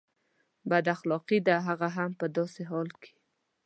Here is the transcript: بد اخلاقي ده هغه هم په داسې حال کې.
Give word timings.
بد 0.69 0.85
اخلاقي 0.95 1.37
ده 1.47 1.55
هغه 1.67 1.87
هم 1.97 2.11
په 2.19 2.25
داسې 2.37 2.61
حال 2.69 2.89
کې. 3.01 3.11